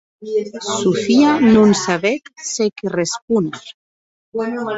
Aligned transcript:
Sofia 0.81 1.31
non 1.55 1.69
sabec 1.85 2.21
se 2.51 2.65
qué 2.77 2.87
respóner. 2.99 3.65